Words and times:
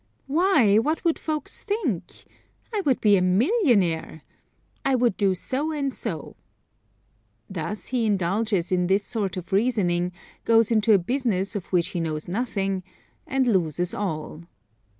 Why! 0.25 0.79
what 0.79 1.03
would 1.05 1.19
folks 1.19 1.61
think? 1.61 2.25
I 2.73 2.81
would 2.87 2.99
be 3.01 3.17
a 3.17 3.21
millionaire. 3.21 4.23
I 4.83 4.95
would 4.95 5.15
do 5.15 5.35
so 5.35 5.71
and 5.71 5.93
so. 5.93 6.35
Thus 7.47 7.89
he 7.89 8.07
indulges 8.07 8.71
in 8.71 8.87
this 8.87 9.03
sort 9.05 9.37
of 9.37 9.53
reasoning, 9.53 10.11
goes 10.43 10.71
into 10.71 10.93
a 10.93 10.97
business 10.97 11.55
of 11.55 11.67
which 11.67 11.89
he 11.89 11.99
knows 11.99 12.27
nothing 12.27 12.81
and 13.27 13.45
loses 13.45 13.93
all. 13.93 14.45